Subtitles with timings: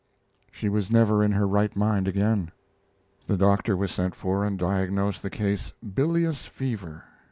[0.51, 2.49] She was never in her right mind again.
[3.27, 7.03] The doctor was sent for and diagnosed the case "bilious fever."